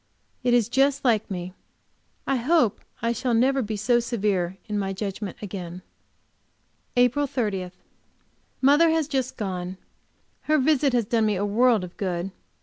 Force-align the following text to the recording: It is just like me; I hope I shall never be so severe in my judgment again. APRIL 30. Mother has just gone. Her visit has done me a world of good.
It 0.43 0.55
is 0.55 0.67
just 0.67 1.05
like 1.05 1.29
me; 1.29 1.53
I 2.25 2.37
hope 2.37 2.81
I 3.03 3.11
shall 3.11 3.35
never 3.35 3.61
be 3.61 3.77
so 3.77 3.99
severe 3.99 4.57
in 4.67 4.79
my 4.79 4.93
judgment 4.93 5.37
again. 5.43 5.83
APRIL 6.97 7.27
30. 7.27 7.69
Mother 8.61 8.89
has 8.89 9.07
just 9.07 9.37
gone. 9.37 9.77
Her 10.49 10.57
visit 10.57 10.93
has 10.93 11.05
done 11.05 11.27
me 11.27 11.35
a 11.35 11.45
world 11.45 11.83
of 11.83 11.95
good. 11.97 12.31